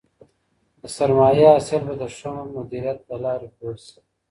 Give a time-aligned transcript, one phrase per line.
[0.81, 3.99] د سرمايې حاصل به د ښه مديريت له لاري لوړ سي.